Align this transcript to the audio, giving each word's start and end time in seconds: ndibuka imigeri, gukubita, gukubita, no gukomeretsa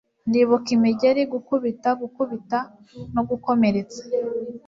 ndibuka 0.29 0.67
imigeri, 0.77 1.21
gukubita, 1.33 1.89
gukubita, 2.01 2.57
no 3.13 3.21
gukomeretsa 3.29 3.99